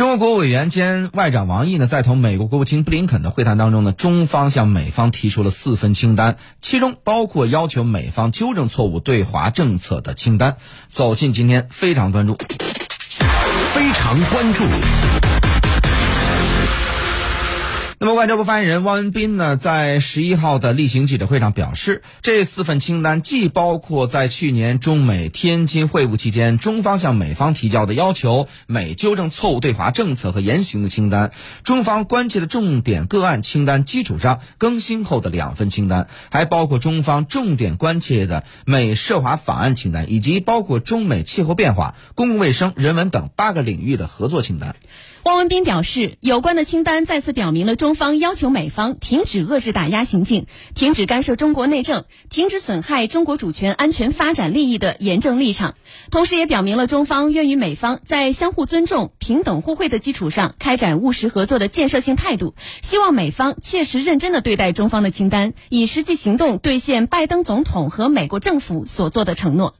[0.00, 10.56] 中国国务委员兼外长王毅呢，在同美国国务卿布林肯的会谈当中呢，中方向美方提出了四份清单，其中包括要求美方纠正错误对华政策的清单。
[10.88, 12.38] 走进今天非常关注，
[13.74, 14.64] 非常关注。
[18.02, 31.30] 那么，外交部发言人汪文斌呢，在十一号的例行记者会上表示，这四份清单既包括在去年中美天津会晤期间中方向美方提交的要求美纠正错误对华政策和言行的清单，
[31.62, 44.74] 中方关切的重点个案清单基础上更新后的两份清单，还包括中方重点关切的美涉华法案清单，以及包括中美气候变化、公共卫生、人文等八个领域的合作清单。
[45.24, 55.74] 汪文斌表示，有关的清单再次表明了中中方要求美方停止遏制打压行径，停止干涉中国内政，停止损害中国主权、安全、发展利益的严正立场。
[56.12, 62.54] 同时，也表明了中方愿与美方在相互尊重、平等互惠的基础上开展务实合作的建设性态度。
[62.80, 69.74] 希望美方切实认真地对待中方的清单，以实际行动兑现拜登总统和美国政府所做的承诺。